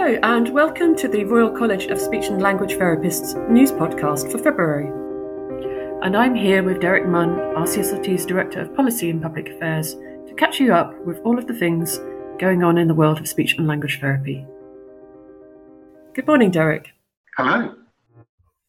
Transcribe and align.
Hello, 0.00 0.16
and 0.22 0.50
welcome 0.50 0.94
to 0.94 1.08
the 1.08 1.24
Royal 1.24 1.50
College 1.50 1.86
of 1.86 2.00
Speech 2.00 2.26
and 2.26 2.40
Language 2.40 2.74
Therapists 2.74 3.34
news 3.50 3.72
podcast 3.72 4.30
for 4.30 4.38
February. 4.38 4.86
And 6.04 6.16
I'm 6.16 6.36
here 6.36 6.62
with 6.62 6.80
Derek 6.80 7.04
Munn, 7.08 7.30
RCSLT's 7.30 8.24
Director 8.24 8.60
of 8.60 8.76
Policy 8.76 9.10
and 9.10 9.20
Public 9.20 9.48
Affairs, 9.48 9.94
to 9.94 10.34
catch 10.36 10.60
you 10.60 10.72
up 10.72 10.96
with 11.04 11.18
all 11.24 11.36
of 11.36 11.48
the 11.48 11.52
things 11.52 11.98
going 12.38 12.62
on 12.62 12.78
in 12.78 12.86
the 12.86 12.94
world 12.94 13.18
of 13.18 13.26
speech 13.26 13.56
and 13.58 13.66
language 13.66 13.98
therapy. 14.00 14.46
Good 16.14 16.28
morning, 16.28 16.52
Derek. 16.52 16.90
Hello. 17.36 17.74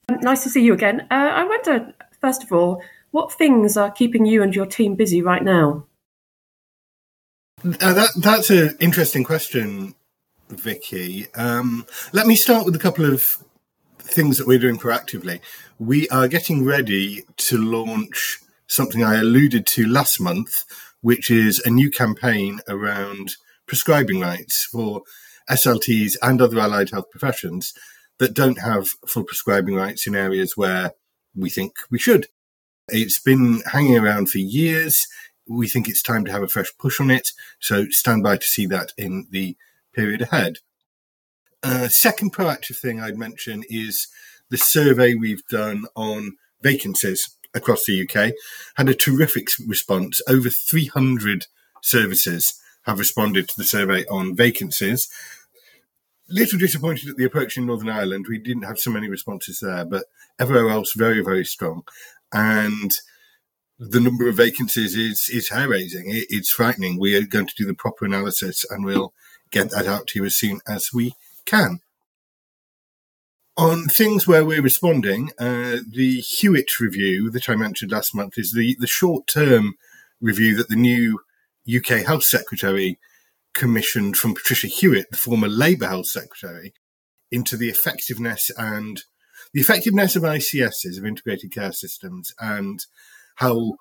Um, 0.10 0.18
nice 0.22 0.42
to 0.44 0.50
see 0.50 0.64
you 0.64 0.74
again. 0.74 1.02
Uh, 1.12 1.14
I 1.14 1.44
wonder, 1.44 1.94
first 2.20 2.42
of 2.42 2.52
all, 2.52 2.82
what 3.12 3.32
things 3.32 3.78
are 3.78 3.92
keeping 3.92 4.26
you 4.26 4.42
and 4.42 4.56
your 4.56 4.66
team 4.66 4.96
busy 4.96 5.22
right 5.22 5.44
now? 5.44 5.86
Uh, 7.64 7.94
that, 7.94 8.10
that's 8.18 8.50
an 8.50 8.76
interesting 8.80 9.24
question, 9.24 9.94
Vicky. 10.50 11.28
Um, 11.36 11.86
let 12.12 12.28
me 12.28 12.36
start 12.36 12.66
with 12.66 12.76
a 12.76 12.80
couple 12.80 13.06
of 13.06 13.38
things 14.00 14.38
that 14.38 14.48
we're 14.48 14.60
doing 14.60 14.78
proactively. 14.78 15.40
We 15.78 16.10
are 16.10 16.28
getting 16.28 16.66
ready 16.66 17.24
to 17.38 17.58
launch 17.58 18.40
something 18.68 19.04
I 19.04 19.20
alluded 19.20 19.66
to 19.68 19.88
last 19.88 20.20
month, 20.20 20.66
which 21.02 21.30
is 21.30 21.60
a 21.66 21.70
new 21.70 21.90
campaign 21.92 22.60
around 22.68 23.36
prescribing 23.66 24.20
rights 24.20 24.66
for 24.66 25.04
SLTs 25.50 26.16
and 26.22 26.42
other 26.42 26.60
allied 26.60 26.90
health 26.92 27.10
professions 27.12 27.74
that 28.18 28.34
don't 28.34 28.60
have 28.60 28.88
full 29.08 29.24
prescribing 29.24 29.76
rights 29.76 30.06
in 30.06 30.16
areas 30.16 30.58
where 30.58 30.94
we 31.36 31.50
think 31.50 31.74
we 31.90 32.00
should. 32.00 32.28
It's 32.90 33.20
been 33.20 33.62
hanging 33.72 33.98
around 33.98 34.30
for 34.30 34.40
years. 34.40 35.08
We 35.48 35.68
think 35.68 35.88
it's 35.88 36.04
time 36.04 36.26
to 36.26 36.32
have 36.32 36.44
a 36.44 36.48
fresh 36.48 36.72
push 36.78 37.00
on 37.00 37.12
it. 37.12 37.30
So 37.60 37.86
stand 37.90 38.24
by 38.24 38.38
to 38.38 38.46
see 38.46 38.66
that 38.68 38.94
in 38.98 39.28
the 39.32 39.56
period 39.94 40.22
ahead. 40.22 40.58
Uh, 41.62 41.88
second 41.88 42.34
proactive 42.34 42.78
thing 42.78 43.00
I'd 43.00 43.18
mention 43.18 43.64
is 43.70 44.08
the 44.50 44.58
survey 44.58 45.14
we've 45.14 45.46
done 45.48 45.86
on 45.96 46.38
vacancies 46.62 47.36
across 47.54 47.86
the 47.86 48.04
UK 48.04 48.34
had 48.76 48.90
a 48.90 48.94
terrific 48.94 49.50
response. 49.68 50.22
Over 50.28 50.50
300 50.50 51.48
services 51.82 52.60
have 52.84 53.00
responded 53.00 53.48
to 53.48 53.54
the 53.58 53.64
survey 53.64 54.06
on 54.06 54.36
vacancies. 54.36 55.10
Little 56.30 56.60
disappointed 56.60 57.10
at 57.10 57.18
the 57.18 57.26
approach 57.26 57.58
in 57.58 57.66
Northern 57.66 57.90
Ireland. 57.90 58.28
We 58.30 58.38
didn't 58.38 58.64
have 58.64 58.80
so 58.80 58.92
many 58.92 59.10
responses 59.10 59.60
there, 59.60 59.84
but 59.84 60.06
everywhere 60.40 60.70
else 60.70 60.94
very, 60.94 61.22
very 61.22 61.44
strong. 61.44 61.84
And 62.32 62.92
the 63.80 64.00
number 64.00 64.28
of 64.28 64.36
vacancies 64.36 64.96
is 64.96 65.30
is 65.32 65.50
hair 65.50 65.70
raising. 65.70 66.10
It, 66.10 66.26
it's 66.30 66.52
frightening. 66.52 67.00
We 67.00 67.16
are 67.16 67.26
going 67.26 67.48
to 67.48 67.56
do 67.58 67.66
the 67.66 67.74
proper 67.74 68.06
analysis, 68.06 68.66
and 68.70 68.86
we'll 68.86 69.14
get 69.52 69.72
that 69.72 69.88
out 69.88 70.08
to 70.08 70.20
you 70.20 70.26
as 70.26 70.36
soon 70.36 70.60
as 70.68 70.90
we 70.94 71.14
can. 71.46 71.80
On 73.58 73.86
things 73.86 74.26
where 74.26 74.46
we're 74.46 74.62
responding, 74.62 75.32
uh, 75.38 75.78
the 75.90 76.22
Hewitt 76.22 76.80
review 76.80 77.30
that 77.32 77.50
I 77.50 77.56
mentioned 77.56 77.92
last 77.92 78.16
month 78.16 78.38
is 78.38 78.54
the, 78.54 78.78
the 78.80 78.88
short 78.88 79.28
term 79.28 79.74
review 80.22 80.56
that 80.56 80.70
the 80.70 80.76
new 80.76 81.20
UK 81.68 82.06
Health 82.06 82.24
Secretary 82.24 83.00
commissioned 83.54 84.16
from 84.16 84.34
Patricia 84.34 84.68
Hewitt, 84.68 85.08
the 85.12 85.18
former 85.18 85.48
Labour 85.48 85.88
Health 85.88 86.08
Secretary, 86.08 86.74
into 87.32 87.58
the 87.58 87.70
effectiveness 87.70 88.50
and 88.58 89.04
the 89.54 89.62
effectiveness 89.62 90.16
of 90.16 90.24
ICSs, 90.24 90.98
of 90.98 91.06
integrated 91.06 91.52
care 91.52 91.72
systems, 91.72 92.32
and 92.40 92.86
how 93.36 93.74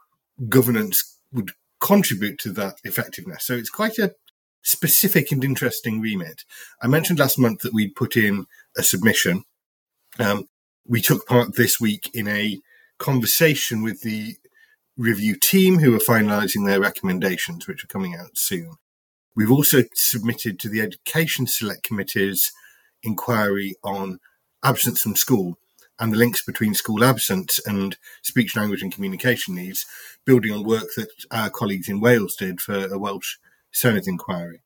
governance 0.49 1.19
would 1.33 1.53
contribute 1.81 2.39
to 2.41 2.51
that 2.53 2.77
effectiveness. 2.85 3.45
So 3.45 3.55
it's 3.55 3.71
quite 3.71 3.99
a 3.99 4.15
specific 4.63 5.33
and 5.33 5.45
interesting 5.45 6.01
remit. 6.01 6.45
I 6.83 6.87
mentioned 6.87 7.19
last 7.19 7.39
month 7.39 7.61
that 7.61 7.75
we'd 7.75 7.95
put 7.95 8.17
in 8.17 8.47
a 8.77 8.83
submission. 8.83 9.45
Um, 10.19 10.49
we 10.87 11.01
took 11.01 11.27
part 11.27 11.55
this 11.55 11.81
week 11.81 12.11
in 12.15 12.29
a 12.29 12.61
conversation 12.99 13.83
with 13.83 14.03
the 14.03 14.37
review 14.97 15.37
team 15.37 15.79
who 15.79 15.95
are 15.95 15.99
finalising 15.99 16.67
their 16.67 16.81
recommendations, 16.81 17.67
which 17.67 17.85
are 17.85 17.89
coming 17.89 18.17
out 18.17 18.37
soon. 18.37 18.77
We've 19.37 19.53
also 19.53 19.85
submitted 19.95 20.59
to 20.59 20.69
the 20.69 20.81
Education 20.81 21.47
Select 21.47 21.85
Committee's 21.85 22.51
inquiry 23.03 23.77
on 23.85 24.19
absence 24.65 25.03
from 25.03 25.15
school 25.15 25.57
and 26.01 26.13
the 26.13 26.17
links 26.17 26.43
between 26.43 26.75
school 26.75 27.05
absence 27.05 27.61
and 27.65 27.97
speech, 28.23 28.57
language, 28.57 28.83
and 28.83 28.93
communication 28.93 29.55
needs, 29.55 29.87
building 30.25 30.53
on 30.53 30.65
work 30.65 30.89
that 30.97 31.09
our 31.31 31.51
colleagues 31.51 31.89
in 31.89 32.01
Wales 32.01 32.37
did 32.37 32.61
for 32.61 32.87
a 32.87 32.99
Welsh 32.99 33.37
Senedd 33.79 34.09
inquiry. 34.09 34.61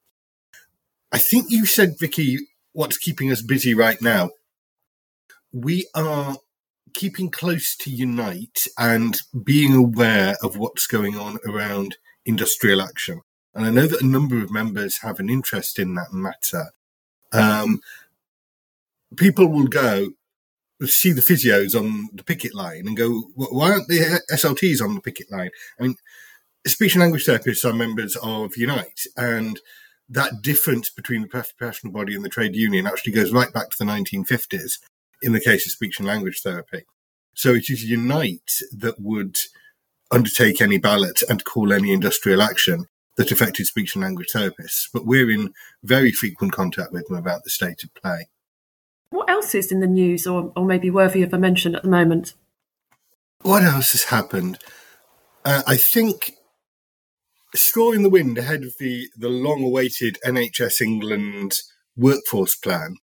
I 1.10 1.18
think 1.18 1.50
you 1.50 1.66
said, 1.66 1.98
Vicky, 1.98 2.38
what's 2.72 2.96
keeping 2.96 3.30
us 3.30 3.42
busy 3.42 3.74
right 3.74 4.00
now. 4.00 4.30
We 5.52 5.86
are 5.94 6.36
keeping 6.94 7.30
close 7.30 7.76
to 7.76 7.90
Unite 7.90 8.66
and 8.78 9.18
being 9.44 9.74
aware 9.74 10.36
of 10.42 10.56
what's 10.56 10.86
going 10.86 11.16
on 11.16 11.38
around 11.46 11.96
industrial 12.24 12.80
action. 12.80 13.20
And 13.54 13.66
I 13.66 13.70
know 13.70 13.86
that 13.86 14.02
a 14.02 14.06
number 14.06 14.42
of 14.42 14.50
members 14.50 14.98
have 14.98 15.20
an 15.20 15.28
interest 15.28 15.78
in 15.78 15.94
that 15.94 16.12
matter. 16.12 16.72
Um, 17.32 17.80
people 19.16 19.48
will 19.48 19.66
go, 19.66 20.10
see 20.84 21.12
the 21.12 21.20
physios 21.20 21.78
on 21.78 22.08
the 22.12 22.24
picket 22.24 22.54
line 22.54 22.86
and 22.86 22.96
go, 22.96 23.30
why 23.34 23.72
aren't 23.72 23.88
the 23.88 24.20
SLTs 24.32 24.82
on 24.82 24.94
the 24.94 25.00
picket 25.00 25.30
line? 25.30 25.50
I 25.78 25.82
mean, 25.82 25.96
speech 26.66 26.94
and 26.94 27.02
language 27.02 27.26
therapists 27.26 27.64
are 27.64 27.74
members 27.74 28.16
of 28.16 28.56
Unite, 28.56 29.02
and 29.16 29.60
that 30.08 30.42
difference 30.42 30.90
between 30.90 31.22
the 31.22 31.28
professional 31.28 31.92
body 31.92 32.14
and 32.14 32.24
the 32.24 32.28
trade 32.28 32.54
union 32.54 32.86
actually 32.86 33.12
goes 33.12 33.32
right 33.32 33.52
back 33.52 33.70
to 33.70 33.78
the 33.78 33.84
1950s 33.84 34.78
in 35.22 35.32
the 35.32 35.40
case 35.40 35.64
of 35.66 35.72
speech 35.72 35.98
and 35.98 36.06
language 36.06 36.40
therapy. 36.42 36.82
So 37.34 37.54
it 37.54 37.70
is 37.70 37.84
Unite 37.84 38.60
that 38.76 39.00
would 39.00 39.38
undertake 40.10 40.60
any 40.60 40.78
ballot 40.78 41.22
and 41.28 41.44
call 41.44 41.72
any 41.72 41.92
industrial 41.92 42.42
action 42.42 42.86
that 43.16 43.32
affected 43.32 43.66
speech 43.66 43.94
and 43.94 44.04
language 44.04 44.28
therapists. 44.34 44.88
But 44.92 45.06
we're 45.06 45.30
in 45.30 45.52
very 45.82 46.12
frequent 46.12 46.52
contact 46.52 46.92
with 46.92 47.06
them 47.06 47.16
about 47.16 47.44
the 47.44 47.50
state 47.50 47.82
of 47.82 47.94
play. 47.94 48.28
What 49.10 49.30
else 49.30 49.54
is 49.54 49.72
in 49.72 49.80
the 49.80 49.86
news 49.86 50.26
or, 50.26 50.52
or 50.56 50.64
maybe 50.64 50.90
worthy 50.90 51.22
of 51.22 51.32
a 51.32 51.38
mention 51.38 51.74
at 51.74 51.82
the 51.82 51.88
moment? 51.88 52.34
What 53.42 53.62
else 53.62 53.92
has 53.92 54.04
happened? 54.04 54.58
Uh, 55.44 55.62
I 55.66 55.76
think 55.76 56.32
straw 57.54 57.92
in 57.92 58.02
the 58.02 58.10
wind 58.10 58.38
ahead 58.38 58.62
of 58.64 58.74
the, 58.78 59.08
the 59.16 59.28
long 59.28 59.62
awaited 59.62 60.18
NHS 60.24 60.80
England 60.80 61.54
workforce 61.96 62.56
plan. 62.56 62.96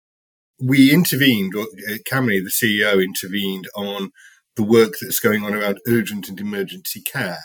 We 0.59 0.91
intervened, 0.91 1.53
or 1.55 1.63
uh, 1.63 1.97
the 2.09 2.51
CEO, 2.51 3.03
intervened 3.03 3.67
on 3.75 4.11
the 4.55 4.63
work 4.63 4.93
that's 4.99 5.19
going 5.19 5.43
on 5.43 5.53
around 5.53 5.79
urgent 5.87 6.29
and 6.29 6.39
emergency 6.39 7.01
care. 7.01 7.39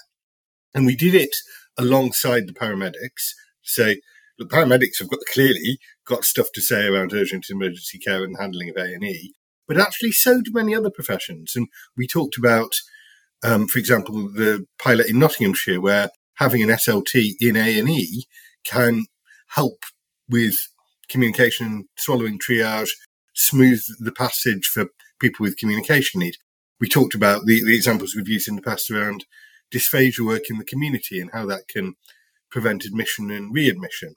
And 0.75 0.87
we 0.87 0.97
did 0.97 1.15
it 1.15 1.35
alongside 1.77 2.47
the 2.47 2.55
paramedics 2.55 3.35
say, 3.63 4.01
the 4.39 4.45
paramedics 4.45 4.99
have 4.99 5.11
got 5.11 5.21
clearly 5.33 5.79
got 6.07 6.25
stuff 6.25 6.49
to 6.55 6.61
say 6.61 6.87
around 6.87 7.13
urgent 7.13 7.47
and 7.49 7.61
emergency 7.61 7.99
care 7.99 8.25
and 8.25 8.37
handling 8.39 8.71
of 8.71 8.77
A&E, 8.77 9.35
but 9.69 9.79
actually 9.79 10.13
so 10.13 10.41
do 10.41 10.51
many 10.53 10.75
other 10.75 10.91
professions. 10.91 11.53
And 11.55 11.69
we 11.97 12.07
talked 12.07 12.37
about, 12.37 12.75
um, 13.45 13.69
for 13.69 13.79
example, 13.79 14.15
the 14.33 14.67
pilot 14.79 15.09
in 15.09 15.19
Nottinghamshire, 15.19 15.81
where 15.81 16.11
having 16.43 16.63
an 16.63 16.69
SLT 16.69 17.35
in 17.41 17.57
A&E 17.57 18.25
can 18.65 19.07
help 19.49 19.85
with 20.29 20.55
communication, 21.09 21.89
swallowing 21.97 22.39
triage, 22.39 22.91
smooth 23.35 23.83
the 23.99 24.13
passage 24.13 24.67
for 24.67 24.87
people 25.21 25.45
with 25.45 25.57
communication 25.57 26.21
need. 26.21 26.37
We 26.81 26.89
talked 26.89 27.15
about 27.15 27.47
the, 27.47 27.65
the 27.65 27.75
examples 27.75 28.15
we've 28.15 28.29
used 28.29 28.49
in 28.49 28.57
the 28.57 28.63
past 28.63 28.91
around 28.91 29.25
dysphagia 29.73 30.27
work 30.27 30.51
in 30.51 30.59
the 30.59 30.65
community 30.65 31.21
and 31.21 31.31
how 31.33 31.47
that 31.47 31.69
can 31.69 31.95
prevent 32.51 32.85
admission 32.85 33.31
and 33.31 33.55
readmission 33.55 34.17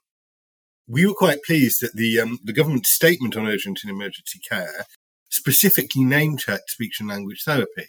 we 0.87 1.05
were 1.05 1.13
quite 1.13 1.43
pleased 1.43 1.81
that 1.81 1.95
the 1.95 2.19
um, 2.19 2.39
the 2.43 2.53
government 2.53 2.85
statement 2.85 3.35
on 3.35 3.47
urgent 3.47 3.79
and 3.83 3.91
emergency 3.91 4.39
care 4.47 4.85
specifically 5.29 6.03
name 6.03 6.37
checked 6.37 6.69
speech 6.69 6.99
and 6.99 7.09
language 7.09 7.43
therapy. 7.43 7.87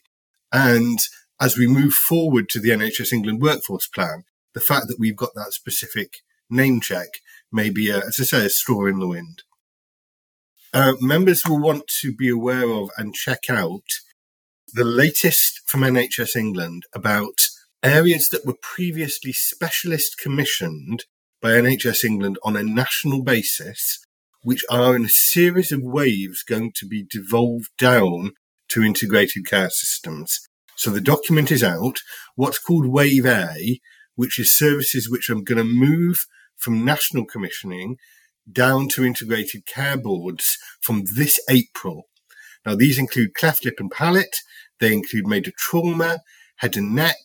And 0.53 0.99
as 1.41 1.57
we 1.57 1.67
move 1.67 1.93
forward 1.93 2.49
to 2.51 2.61
the 2.61 2.71
NHS 2.71 3.13
England 3.13 3.43
workforce 3.43 3.87
plan, 3.87 4.25
the 4.57 4.61
fact 4.63 4.89
that 4.89 4.99
we've 4.99 5.15
got 5.17 5.35
that 5.35 5.53
specific 5.53 6.23
name 6.49 6.81
check 6.81 7.21
may 7.53 7.69
be, 7.69 7.91
a, 7.91 7.99
as 7.99 8.17
I 8.19 8.25
say, 8.25 8.47
a 8.47 8.49
straw 8.49 8.87
in 8.87 8.99
the 8.99 9.07
wind. 9.07 9.43
Uh, 10.73 10.95
members 10.99 11.45
will 11.47 11.61
want 11.61 11.87
to 12.01 12.15
be 12.17 12.31
aware 12.31 12.71
of 12.71 12.89
and 12.97 13.15
check 13.15 13.51
out 13.51 13.85
the 14.73 14.85
latest 14.85 15.61
from 15.67 15.83
NHS 15.83 16.37
England 16.37 16.85
about 16.95 17.35
areas 17.83 18.31
that 18.31 18.47
were 18.47 18.57
previously 18.63 19.33
specialist 19.35 20.17
commissioned 20.19 21.05
by 21.43 21.51
NHS 21.51 22.03
England 22.03 22.39
on 22.43 22.57
a 22.57 22.63
national 22.63 23.23
basis, 23.23 24.03
which 24.41 24.65
are 24.71 24.97
in 24.97 25.05
a 25.05 25.11
series 25.11 25.71
of 25.71 25.83
waves 25.83 26.43
going 26.43 26.73
to 26.77 26.87
be 26.87 27.05
devolved 27.05 27.77
down 27.77 28.33
to 28.71 28.83
integrated 28.83 29.47
care 29.47 29.69
systems. 29.69 30.41
So 30.77 30.91
the 30.91 31.03
document 31.03 31.53
is 31.53 31.63
out, 31.63 31.99
what's 32.37 32.59
called 32.59 32.87
Wave 32.87 33.27
A, 33.27 33.81
which 34.17 34.39
is 34.39 34.57
services 34.57 35.09
which 35.09 35.31
are 35.31 35.35
going 35.35 35.59
to 35.59 35.65
move 35.65 36.27
from 36.57 36.85
national 36.85 37.25
commissioning 37.25 37.97
down 38.51 38.89
to 38.89 39.05
integrated 39.05 39.67
care 39.67 39.97
boards 39.97 40.59
from 40.81 41.05
this 41.15 41.41
April. 41.49 42.05
Now, 42.65 42.75
these 42.75 42.99
include 42.99 43.35
cleft 43.35 43.65
lip 43.65 43.77
and 43.79 43.91
palate, 43.91 44.37
they 44.81 44.93
include 44.93 45.27
major 45.27 45.53
trauma, 45.57 46.21
head 46.57 46.77
and 46.77 46.95
neck, 46.95 47.17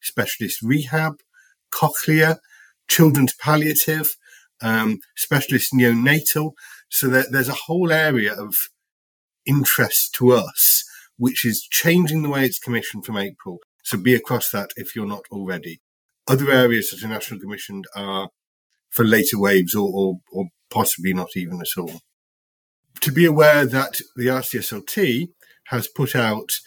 specialist 0.00 0.60
rehab, 0.62 1.14
cochlear, 1.72 2.38
children's 2.88 3.34
palliative, 3.34 4.08
um, 4.60 4.98
specialist 5.16 5.72
neonatal. 5.72 6.52
So 6.88 7.08
there's 7.08 7.48
a 7.48 7.64
whole 7.66 7.92
area 7.92 8.34
of 8.34 8.54
interest 9.46 10.14
to 10.14 10.32
us, 10.32 10.84
which 11.16 11.44
is 11.44 11.66
changing 11.70 12.22
the 12.22 12.30
way 12.30 12.44
it's 12.44 12.58
commissioned 12.58 13.04
from 13.04 13.16
April. 13.16 13.58
So 13.84 13.98
be 13.98 14.14
across 14.14 14.50
that 14.50 14.70
if 14.76 14.94
you're 14.94 15.06
not 15.06 15.24
already. 15.30 15.80
Other 16.30 16.52
areas 16.52 16.90
that 16.90 17.02
are 17.04 17.08
national 17.08 17.40
commissioned 17.40 17.86
are 17.96 18.30
for 18.88 19.04
later 19.04 19.36
waves 19.36 19.74
or, 19.74 19.90
or, 19.92 20.20
or 20.30 20.44
possibly 20.70 21.12
not 21.12 21.30
even 21.34 21.60
at 21.60 21.76
all. 21.76 22.00
To 23.00 23.10
be 23.10 23.24
aware 23.24 23.66
that 23.66 24.00
the 24.14 24.26
RCSLT 24.26 25.30
has 25.66 25.88
put 25.88 26.14
out 26.14 26.60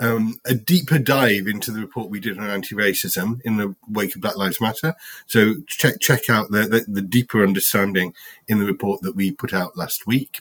um, 0.00 0.36
a 0.46 0.54
deeper 0.54 0.98
dive 0.98 1.46
into 1.46 1.70
the 1.70 1.80
report 1.80 2.08
we 2.08 2.20
did 2.20 2.38
on 2.38 2.48
anti-racism 2.48 3.40
in 3.44 3.58
the 3.58 3.76
wake 3.86 4.14
of 4.14 4.22
Black 4.22 4.38
Lives 4.38 4.62
Matter. 4.62 4.94
So 5.26 5.56
check 5.66 6.00
check 6.00 6.30
out 6.30 6.50
the, 6.50 6.62
the, 6.62 6.84
the 6.88 7.02
deeper 7.02 7.42
understanding 7.42 8.14
in 8.48 8.60
the 8.60 8.64
report 8.64 9.02
that 9.02 9.14
we 9.14 9.30
put 9.30 9.52
out 9.52 9.76
last 9.76 10.06
week. 10.06 10.40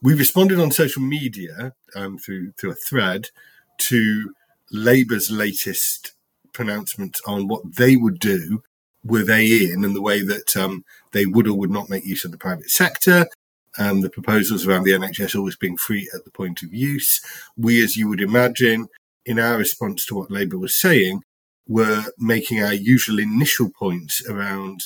We 0.00 0.14
responded 0.14 0.60
on 0.60 0.70
social 0.70 1.02
media 1.02 1.72
um, 1.96 2.18
through 2.18 2.52
through 2.52 2.70
a 2.70 2.76
thread 2.76 3.30
to 3.78 4.32
Labour's 4.70 5.28
latest 5.28 6.12
pronouncement 6.52 7.18
on 7.26 7.48
what 7.48 7.76
they 7.76 7.96
would 7.96 8.18
do 8.18 8.62
were 9.04 9.24
they 9.24 9.46
in, 9.64 9.84
and 9.84 9.96
the 9.96 10.02
way 10.02 10.22
that 10.22 10.56
um, 10.56 10.84
they 11.12 11.26
would 11.26 11.48
or 11.48 11.58
would 11.58 11.70
not 11.70 11.90
make 11.90 12.04
use 12.04 12.24
of 12.24 12.30
the 12.30 12.38
private 12.38 12.70
sector, 12.70 13.26
um, 13.78 14.00
the 14.00 14.10
proposals 14.10 14.66
around 14.66 14.84
the 14.84 14.92
NHS 14.92 15.34
always 15.34 15.56
being 15.56 15.76
free 15.76 16.08
at 16.14 16.24
the 16.24 16.30
point 16.30 16.62
of 16.62 16.72
use. 16.72 17.20
We, 17.56 17.82
as 17.82 17.96
you 17.96 18.08
would 18.08 18.20
imagine, 18.20 18.88
in 19.24 19.38
our 19.38 19.56
response 19.56 20.04
to 20.06 20.14
what 20.14 20.30
Labour 20.30 20.58
was 20.58 20.74
saying, 20.74 21.22
were 21.66 22.04
making 22.18 22.62
our 22.62 22.74
usual 22.74 23.18
initial 23.18 23.70
points 23.70 24.24
around 24.28 24.84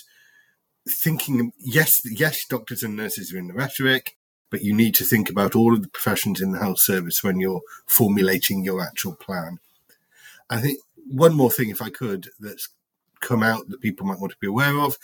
thinking, 0.89 1.53
yes, 1.59 2.03
yes, 2.05 2.45
doctors 2.45 2.83
and 2.83 2.97
nurses 2.97 3.33
are 3.33 3.39
in 3.39 3.49
the 3.49 3.55
rhetoric, 3.55 4.17
but 4.51 4.63
you 4.63 4.73
need 4.73 4.95
to 4.95 5.05
think 5.05 5.29
about 5.29 5.57
all 5.57 5.75
of 5.75 5.83
the 5.83 5.89
professions 5.89 6.41
in 6.41 6.53
the 6.53 6.59
health 6.59 6.79
service 6.79 7.25
when 7.25 7.41
you're 7.41 7.63
formulating 7.87 8.63
your 8.63 8.81
actual 8.81 9.15
plan. 9.15 9.59
I 10.49 10.61
think 10.61 10.79
one 11.09 11.35
more 11.35 11.51
thing, 11.51 11.71
if 11.71 11.83
I 11.83 11.91
could, 11.91 12.29
that's 12.41 12.69
come 13.21 13.43
out 13.43 13.69
that 13.69 13.81
people 13.81 14.07
might 14.07 14.21
want 14.21 14.33
to 14.33 14.39
be 14.41 14.47
aware 14.47 14.79
of 14.79 14.97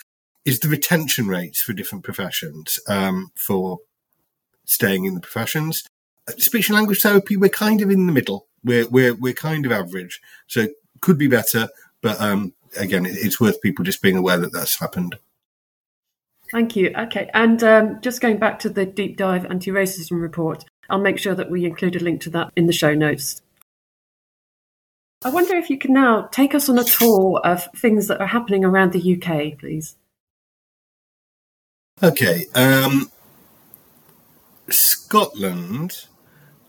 is 0.45 0.59
the 0.59 0.67
retention 0.67 1.27
rates 1.27 1.61
for 1.61 1.73
different 1.73 2.03
professions 2.03 2.79
um, 2.87 3.31
for 3.35 3.79
staying 4.65 5.05
in 5.05 5.15
the 5.15 5.21
professions. 5.21 5.83
Speech 6.37 6.69
and 6.69 6.75
language 6.75 7.01
therapy, 7.01 7.37
we're 7.37 7.49
kind 7.49 7.81
of 7.81 7.89
in 7.89 8.07
the 8.07 8.13
middle. 8.13 8.47
We're 8.63 8.87
we're 8.87 9.13
we're 9.13 9.33
kind 9.33 9.65
of 9.65 9.71
average, 9.71 10.21
so 10.47 10.67
could 11.01 11.17
be 11.17 11.27
better. 11.27 11.67
But 12.01 12.19
um, 12.21 12.53
again, 12.77 13.05
it's 13.05 13.39
worth 13.41 13.61
people 13.61 13.83
just 13.83 14.01
being 14.01 14.17
aware 14.17 14.37
that 14.37 14.53
that's 14.53 14.79
happened. 14.79 15.17
Thank 16.51 16.75
you. 16.75 16.93
Okay, 16.97 17.29
and 17.33 17.61
um, 17.63 17.99
just 18.01 18.21
going 18.21 18.37
back 18.37 18.59
to 18.59 18.69
the 18.69 18.85
deep 18.85 19.17
dive 19.17 19.45
anti-racism 19.45 20.21
report, 20.21 20.63
I'll 20.89 20.99
make 20.99 21.17
sure 21.17 21.35
that 21.35 21.49
we 21.49 21.65
include 21.65 21.95
a 21.95 21.99
link 21.99 22.21
to 22.21 22.29
that 22.31 22.51
in 22.55 22.67
the 22.67 22.73
show 22.73 22.93
notes. 22.93 23.41
I 25.25 25.29
wonder 25.29 25.55
if 25.55 25.69
you 25.69 25.77
can 25.77 25.93
now 25.93 26.27
take 26.31 26.53
us 26.53 26.69
on 26.69 26.77
a 26.77 26.83
tour 26.83 27.39
of 27.43 27.67
things 27.77 28.07
that 28.07 28.19
are 28.19 28.27
happening 28.27 28.65
around 28.65 28.91
the 28.91 29.15
UK, 29.15 29.57
please. 29.57 29.95
Okay. 32.01 32.45
Um, 32.55 33.11
Scotland. 34.69 36.07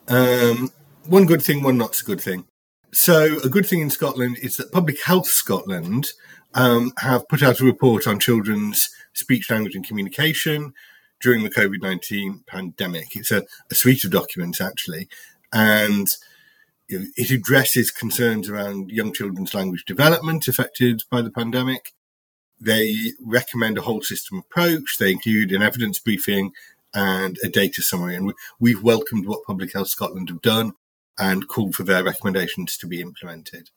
Um, 0.09 0.71
one 1.06 1.27
good 1.27 1.43
thing, 1.43 1.62
one 1.62 1.79
not 1.79 1.95
so 1.95 2.06
good 2.06 2.21
thing. 2.21 2.45
So, 2.93 3.39
a 3.43 3.49
good 3.49 3.67
thing 3.67 3.81
in 3.81 3.91
Scotland 3.91 4.39
is 4.41 4.57
that 4.57 4.71
Public 4.71 5.03
Health 5.03 5.27
Scotland 5.27 6.12
um, 6.55 6.93
have 6.99 7.29
put 7.29 7.43
out 7.43 7.61
a 7.61 7.65
report 7.65 8.07
on 8.07 8.21
children's 8.21 8.89
speech, 9.15 9.50
language, 9.50 9.75
and 9.75 9.87
communication 9.87 10.73
during 11.21 11.43
the 11.43 11.50
COVID 11.50 11.83
19 11.83 12.45
pandemic. 12.47 13.17
It's 13.17 13.33
a, 13.33 13.43
a, 13.71 13.75
suite 13.75 14.05
of 14.05 14.11
documents, 14.11 14.61
actually, 14.61 15.09
and 15.53 16.07
you 16.94 17.00
know, 17.00 17.06
it 17.17 17.31
addresses 17.31 17.91
concerns 17.91 18.49
around 18.49 18.91
young 18.91 19.12
children's 19.12 19.52
language 19.52 19.85
development 19.85 20.46
affected 20.46 21.02
by 21.11 21.23
the 21.23 21.31
pandemic. 21.31 21.93
They 22.61 22.96
recommend 23.20 23.76
a 23.76 23.82
whole 23.82 24.02
system 24.02 24.38
approach. 24.38 24.96
They 24.99 25.11
include 25.11 25.50
an 25.50 25.61
evidence 25.61 25.99
briefing 25.99 26.52
and 26.94 27.37
a 27.43 27.49
data 27.49 27.82
summary. 27.82 28.14
And 28.14 28.32
we've 28.61 28.82
welcomed 28.82 29.26
what 29.26 29.44
Public 29.44 29.73
Health 29.73 29.88
Scotland 29.88 30.29
have 30.29 30.41
done 30.41 30.75
and 31.19 31.49
called 31.49 31.75
for 31.75 31.82
their 31.82 32.05
recommendations 32.05 32.76
to 32.79 32.87
be 32.87 33.00
implemented. 33.00 33.70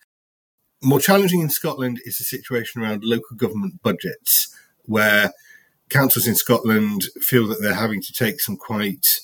More 0.83 0.99
challenging 0.99 1.41
in 1.41 1.49
Scotland 1.49 1.99
is 2.05 2.19
the 2.19 2.23
situation 2.23 2.83
around 2.83 3.03
local 3.03 3.35
government 3.35 3.81
budgets, 3.81 4.55
where 4.85 5.31
councils 5.89 6.27
in 6.27 6.35
Scotland 6.35 7.05
feel 7.19 7.47
that 7.47 7.61
they're 7.61 7.73
having 7.73 8.01
to 8.03 8.13
take 8.13 8.39
some 8.39 8.57
quite 8.57 9.21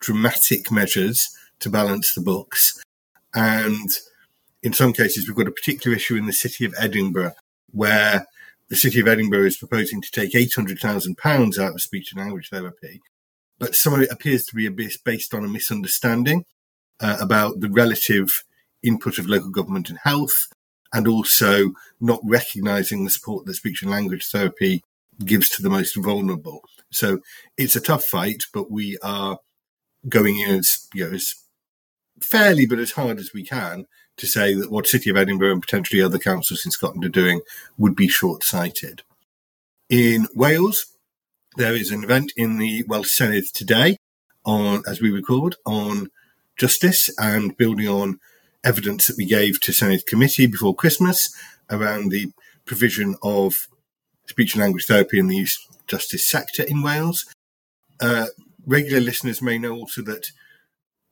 dramatic 0.00 0.72
measures 0.72 1.28
to 1.60 1.70
balance 1.70 2.12
the 2.12 2.20
books. 2.20 2.82
And 3.36 3.90
in 4.62 4.72
some 4.72 4.92
cases, 4.92 5.28
we've 5.28 5.36
got 5.36 5.46
a 5.46 5.52
particular 5.52 5.96
issue 5.96 6.16
in 6.16 6.26
the 6.26 6.32
city 6.32 6.64
of 6.64 6.74
Edinburgh, 6.80 7.34
where 7.70 8.26
the 8.68 8.76
City 8.76 8.98
of 8.98 9.06
Edinburgh 9.06 9.44
is 9.44 9.58
proposing 9.58 10.00
to 10.00 10.10
take 10.10 10.32
£800,000 10.32 11.58
out 11.58 11.74
of 11.74 11.82
speech 11.82 12.12
and 12.12 12.20
language 12.20 12.48
therapy, 12.48 13.00
but 13.58 13.74
some 13.74 13.94
of 13.94 14.00
it 14.00 14.10
appears 14.10 14.44
to 14.46 14.56
be 14.56 14.68
based 15.04 15.34
on 15.34 15.44
a 15.44 15.48
misunderstanding 15.48 16.44
uh, 16.98 17.18
about 17.20 17.60
the 17.60 17.70
relative 17.70 18.42
input 18.82 19.18
of 19.18 19.28
local 19.28 19.50
government 19.50 19.90
and 19.90 19.98
health, 20.02 20.48
and 20.92 21.06
also 21.06 21.72
not 22.00 22.20
recognising 22.24 23.04
the 23.04 23.10
support 23.10 23.44
that 23.44 23.54
speech 23.54 23.82
and 23.82 23.90
language 23.90 24.26
therapy 24.26 24.82
gives 25.24 25.48
to 25.50 25.62
the 25.62 25.70
most 25.70 25.94
vulnerable. 25.96 26.62
So 26.90 27.20
it's 27.56 27.76
a 27.76 27.80
tough 27.80 28.04
fight, 28.04 28.44
but 28.52 28.70
we 28.70 28.98
are 29.02 29.38
going 30.08 30.38
in 30.38 30.56
as, 30.56 30.88
you 30.94 31.04
know, 31.04 31.14
as 31.14 31.34
fairly 32.20 32.66
but 32.66 32.78
as 32.78 32.92
hard 32.92 33.18
as 33.18 33.32
we 33.32 33.44
can 33.44 33.86
to 34.16 34.26
say 34.26 34.54
that 34.54 34.70
what 34.70 34.86
City 34.86 35.10
of 35.10 35.16
Edinburgh 35.16 35.52
and 35.52 35.60
potentially 35.60 36.00
other 36.00 36.18
councils 36.18 36.64
in 36.64 36.70
Scotland 36.70 37.04
are 37.04 37.10
doing 37.10 37.40
would 37.76 37.94
be 37.94 38.08
short 38.08 38.42
sighted. 38.42 39.02
In 39.88 40.26
Wales, 40.34 40.86
there 41.56 41.74
is 41.74 41.90
an 41.90 42.02
event 42.02 42.32
in 42.36 42.58
the 42.58 42.82
Welsh 42.84 43.18
Senedd 43.18 43.52
today 43.52 43.98
on, 44.44 44.82
as 44.86 45.00
we 45.00 45.10
record, 45.10 45.56
on 45.64 46.08
justice 46.56 47.10
and 47.18 47.56
building 47.56 47.88
on 47.88 48.18
evidence 48.64 49.06
that 49.06 49.16
we 49.16 49.26
gave 49.26 49.60
to 49.60 49.72
Senedd 49.72 50.06
committee 50.06 50.46
before 50.46 50.74
Christmas 50.74 51.34
around 51.70 52.10
the 52.10 52.32
provision 52.64 53.16
of 53.22 53.68
speech 54.26 54.54
and 54.54 54.62
language 54.62 54.86
therapy 54.86 55.18
in 55.18 55.28
the 55.28 55.36
youth 55.36 55.56
justice 55.86 56.26
sector 56.26 56.62
in 56.62 56.82
Wales. 56.82 57.26
Uh, 58.00 58.26
regular 58.66 59.00
listeners 59.00 59.40
may 59.40 59.58
know 59.58 59.74
also 59.74 60.02
that 60.02 60.30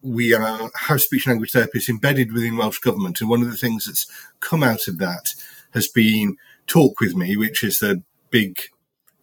we 0.05 0.35
are, 0.35 0.71
have 0.75 1.01
speech 1.01 1.27
and 1.27 1.33
language 1.33 1.53
therapists 1.53 1.89
embedded 1.89 2.33
within 2.33 2.59
Welsh 2.59 2.79
Government. 2.79 3.21
And 3.21 3.31
one 3.31 3.43
of 3.43 3.51
the 3.51 3.57
things 3.57 3.87
that's 3.87 4.07
come 4.41 4.63
out 4.63 4.87
of 4.87 4.99
that 4.99 5.35
has 5.73 5.89
been 5.89 6.37
Talk 6.67 7.01
With 7.01 7.17
Me, 7.17 7.37
which 7.37 7.65
is 7.65 7.79
the 7.79 8.03
big 8.31 8.61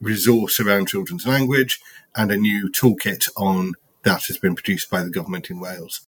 resource 0.02 0.60
around 0.60 0.88
children's 0.88 1.28
language, 1.28 1.80
and 2.16 2.32
a 2.32 2.38
new 2.38 2.70
toolkit 2.70 3.30
on 3.38 3.74
that 4.04 4.24
has 4.28 4.38
been 4.38 4.56
produced 4.56 4.90
by 4.90 5.04
the 5.04 5.12
government 5.12 5.52
in 5.52 5.60
Wales. 5.60 6.08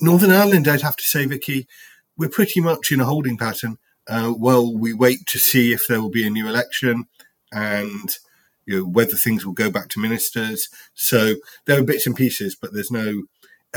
Northern 0.00 0.30
Ireland, 0.30 0.66
I'd 0.66 0.80
have 0.80 0.96
to 0.96 1.04
say, 1.04 1.26
Vicky, 1.26 1.68
we're 2.16 2.30
pretty 2.30 2.60
much 2.60 2.90
in 2.90 3.00
a 3.00 3.04
holding 3.04 3.36
pattern. 3.36 3.76
Uh, 4.08 4.32
well, 4.36 4.74
we 4.74 4.94
wait 4.94 5.26
to 5.26 5.38
see 5.38 5.72
if 5.72 5.86
there 5.86 6.00
will 6.00 6.10
be 6.10 6.26
a 6.26 6.30
new 6.30 6.48
election 6.48 7.06
and 7.52 8.16
you 8.64 8.78
know, 8.78 8.84
whether 8.84 9.16
things 9.16 9.46
will 9.46 9.52
go 9.52 9.70
back 9.70 9.88
to 9.88 10.00
ministers. 10.00 10.68
So 10.94 11.36
there 11.66 11.78
are 11.78 11.84
bits 11.84 12.06
and 12.06 12.16
pieces, 12.16 12.56
but 12.60 12.72
there's 12.72 12.90
no 12.90 13.22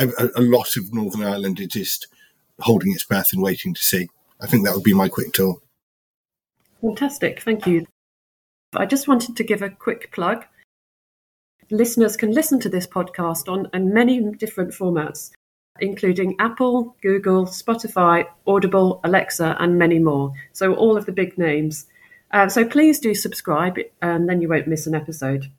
a, 0.05 0.29
a 0.35 0.41
lot 0.41 0.75
of 0.75 0.93
Northern 0.93 1.23
Ireland 1.23 1.59
is 1.59 1.67
just 1.67 2.07
holding 2.59 2.91
its 2.93 3.03
breath 3.03 3.33
and 3.33 3.41
waiting 3.41 3.73
to 3.73 3.81
see. 3.81 4.09
I 4.41 4.47
think 4.47 4.65
that 4.65 4.73
would 4.73 4.83
be 4.83 4.93
my 4.93 5.09
quick 5.09 5.33
tour. 5.33 5.61
Fantastic, 6.81 7.41
thank 7.41 7.67
you. 7.67 7.85
I 8.73 8.85
just 8.85 9.07
wanted 9.07 9.35
to 9.35 9.43
give 9.43 9.61
a 9.61 9.69
quick 9.69 10.11
plug. 10.11 10.45
Listeners 11.71 12.15
can 12.15 12.31
listen 12.31 12.59
to 12.61 12.69
this 12.69 12.87
podcast 12.87 13.51
on 13.51 13.67
in 13.73 13.93
many 13.93 14.21
different 14.31 14.71
formats, 14.71 15.31
including 15.79 16.35
Apple, 16.39 16.95
Google, 17.01 17.45
Spotify, 17.45 18.25
Audible, 18.47 19.01
Alexa, 19.03 19.55
and 19.59 19.77
many 19.77 19.99
more. 19.99 20.33
So, 20.53 20.73
all 20.73 20.97
of 20.97 21.05
the 21.05 21.11
big 21.11 21.37
names. 21.37 21.85
Uh, 22.31 22.47
so, 22.47 22.65
please 22.65 22.99
do 22.99 23.13
subscribe, 23.13 23.77
and 24.01 24.29
then 24.29 24.41
you 24.41 24.49
won't 24.49 24.67
miss 24.67 24.87
an 24.87 24.95
episode. 24.95 25.51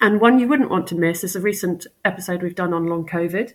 And 0.00 0.20
one 0.20 0.38
you 0.38 0.48
wouldn't 0.48 0.70
want 0.70 0.86
to 0.88 0.94
miss 0.94 1.24
is 1.24 1.36
a 1.36 1.40
recent 1.40 1.86
episode 2.04 2.42
we've 2.42 2.54
done 2.54 2.74
on 2.74 2.86
long 2.86 3.06
COVID, 3.06 3.54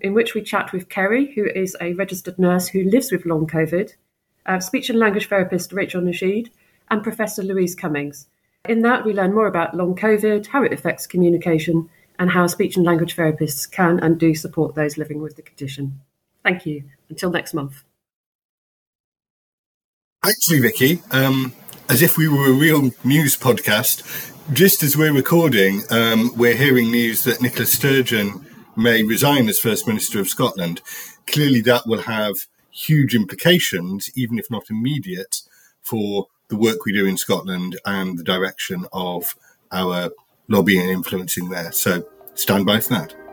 in 0.00 0.14
which 0.14 0.34
we 0.34 0.42
chat 0.42 0.72
with 0.72 0.88
Kerry, 0.88 1.32
who 1.34 1.44
is 1.44 1.76
a 1.80 1.94
registered 1.94 2.38
nurse 2.38 2.68
who 2.68 2.84
lives 2.84 3.12
with 3.12 3.26
long 3.26 3.46
COVID, 3.46 3.94
uh, 4.46 4.60
speech 4.60 4.90
and 4.90 4.98
language 4.98 5.28
therapist 5.28 5.72
Rachel 5.72 6.02
Nasheed, 6.02 6.50
and 6.90 7.02
Professor 7.02 7.42
Louise 7.42 7.74
Cummings. 7.74 8.26
In 8.68 8.82
that, 8.82 9.04
we 9.04 9.12
learn 9.12 9.34
more 9.34 9.46
about 9.46 9.76
long 9.76 9.94
COVID, 9.94 10.46
how 10.48 10.62
it 10.62 10.72
affects 10.72 11.06
communication, 11.06 11.88
and 12.18 12.30
how 12.30 12.46
speech 12.46 12.76
and 12.76 12.84
language 12.84 13.16
therapists 13.16 13.70
can 13.70 13.98
and 14.00 14.18
do 14.18 14.34
support 14.34 14.74
those 14.74 14.98
living 14.98 15.20
with 15.20 15.36
the 15.36 15.42
condition. 15.42 16.00
Thank 16.42 16.66
you. 16.66 16.84
Until 17.08 17.30
next 17.30 17.54
month. 17.54 17.84
Actually, 20.24 20.60
Vicky, 20.60 21.02
um, 21.10 21.52
as 21.88 22.00
if 22.00 22.16
we 22.16 22.28
were 22.28 22.48
a 22.48 22.52
real 22.52 22.90
news 23.04 23.36
podcast, 23.36 24.32
just 24.52 24.82
as 24.82 24.96
we're 24.96 25.12
recording, 25.12 25.82
um, 25.90 26.30
we're 26.36 26.56
hearing 26.56 26.90
news 26.90 27.24
that 27.24 27.42
Nicola 27.42 27.66
Sturgeon 27.66 28.46
may 28.76 29.02
resign 29.02 29.48
as 29.48 29.58
First 29.58 29.86
Minister 29.86 30.20
of 30.20 30.28
Scotland. 30.28 30.80
Clearly, 31.26 31.60
that 31.62 31.86
will 31.86 32.02
have 32.02 32.34
huge 32.70 33.14
implications, 33.14 34.10
even 34.16 34.38
if 34.38 34.50
not 34.50 34.70
immediate, 34.70 35.42
for 35.82 36.26
the 36.48 36.56
work 36.56 36.84
we 36.84 36.92
do 36.92 37.06
in 37.06 37.16
Scotland 37.16 37.78
and 37.86 38.18
the 38.18 38.24
direction 38.24 38.86
of 38.92 39.34
our 39.72 40.10
lobbying 40.48 40.82
and 40.82 40.90
influencing 40.90 41.48
there. 41.48 41.72
So 41.72 42.06
stand 42.34 42.66
by 42.66 42.80
for 42.80 42.94
that. 42.94 43.23